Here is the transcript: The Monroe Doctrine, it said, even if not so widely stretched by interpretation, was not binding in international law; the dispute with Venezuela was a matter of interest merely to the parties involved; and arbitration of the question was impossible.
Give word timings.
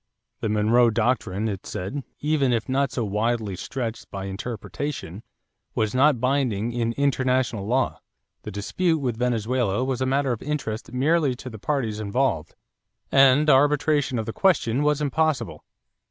The 0.39 0.49
Monroe 0.49 0.89
Doctrine, 0.89 1.47
it 1.47 1.67
said, 1.67 2.01
even 2.21 2.51
if 2.51 2.67
not 2.67 2.91
so 2.91 3.05
widely 3.05 3.55
stretched 3.55 4.09
by 4.09 4.25
interpretation, 4.25 5.21
was 5.75 5.93
not 5.93 6.19
binding 6.19 6.73
in 6.73 6.93
international 6.93 7.67
law; 7.67 7.99
the 8.41 8.49
dispute 8.49 8.97
with 8.97 9.19
Venezuela 9.19 9.83
was 9.83 10.01
a 10.01 10.07
matter 10.07 10.31
of 10.31 10.41
interest 10.41 10.91
merely 10.91 11.35
to 11.35 11.51
the 11.51 11.59
parties 11.59 11.99
involved; 11.99 12.55
and 13.11 13.47
arbitration 13.47 14.17
of 14.17 14.25
the 14.25 14.33
question 14.33 14.81
was 14.81 15.01
impossible. 15.01 15.63